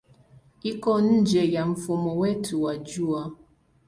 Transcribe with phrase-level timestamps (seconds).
[0.71, 3.23] Iko nje ya mfumo wetu wa Jua.